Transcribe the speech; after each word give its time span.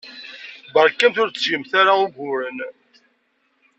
Beṛkamt 0.73 1.17
ur 1.21 1.29
d-ttget 1.29 1.71
ara 1.79 1.93
uguren. 2.05 2.57